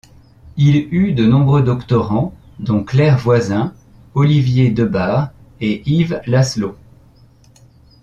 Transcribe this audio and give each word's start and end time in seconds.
Il 0.57 0.77
eut 0.95 1.13
de 1.13 1.27
nombreux 1.27 1.61
doctorants, 1.61 2.33
dont 2.57 2.83
Claire 2.83 3.19
Voisin, 3.19 3.75
Olivier 4.15 4.71
Debarre 4.71 5.29
et 5.59 5.83
Yves 5.85 6.19
Laszlo. 6.25 6.75